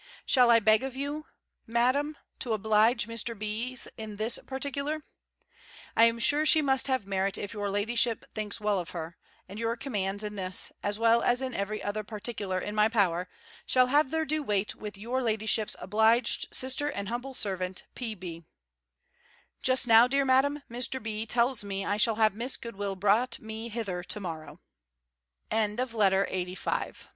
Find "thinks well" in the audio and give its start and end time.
8.33-8.79